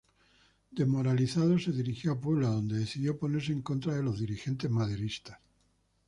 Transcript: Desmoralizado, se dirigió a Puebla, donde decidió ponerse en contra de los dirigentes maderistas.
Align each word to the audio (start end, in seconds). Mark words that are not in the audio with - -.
Desmoralizado, 0.71 1.59
se 1.59 1.71
dirigió 1.71 2.13
a 2.13 2.19
Puebla, 2.19 2.47
donde 2.47 2.79
decidió 2.79 3.19
ponerse 3.19 3.51
en 3.51 3.61
contra 3.61 3.93
de 3.93 4.01
los 4.01 4.17
dirigentes 4.19 4.67
maderistas. 4.71 5.37